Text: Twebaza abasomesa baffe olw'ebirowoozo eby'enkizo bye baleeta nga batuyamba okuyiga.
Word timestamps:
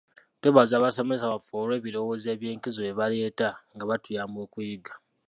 Twebaza 0.39 0.73
abasomesa 0.77 1.31
baffe 1.33 1.53
olw'ebirowoozo 1.61 2.27
eby'enkizo 2.35 2.79
bye 2.81 2.97
baleeta 2.99 3.49
nga 3.73 3.85
batuyamba 3.89 4.39
okuyiga. 4.45 4.93